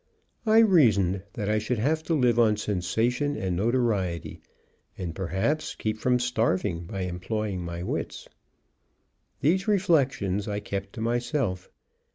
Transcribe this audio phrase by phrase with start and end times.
[0.47, 4.41] I reasoned that I should have to live on sensation and notoriety,
[4.97, 8.27] and, perhaps, keep from starving by employing my wits.
[9.41, 11.69] These reflections I kept to myself.